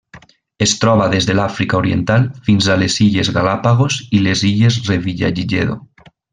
Es 0.65 0.71
troba 0.83 1.09
des 1.11 1.27
de 1.31 1.35
l'Àfrica 1.39 1.77
Oriental 1.81 2.25
fins 2.49 2.71
a 2.71 2.79
les 2.85 2.97
Illes 3.07 3.31
Galápagos 3.37 4.01
i 4.21 4.25
les 4.27 4.45
Illes 4.53 4.81
Revillagigedo. 4.91 5.81